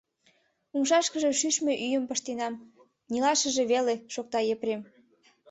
—Умшашкыже 0.75 1.31
шӱшмӧ 1.39 1.73
ӱйым 1.85 2.03
пыштенам, 2.09 2.53
нелшашыже 3.11 3.63
веле,— 3.71 3.95
шокта 4.13 4.39
Епрем. 4.53 4.81